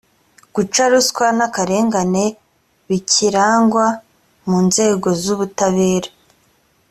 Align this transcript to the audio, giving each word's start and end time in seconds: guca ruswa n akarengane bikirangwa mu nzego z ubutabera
guca 0.55 0.83
ruswa 0.91 1.27
n 1.37 1.39
akarengane 1.47 2.23
bikirangwa 2.87 3.85
mu 4.47 4.57
nzego 4.67 5.07
z 5.21 5.23
ubutabera 5.33 6.09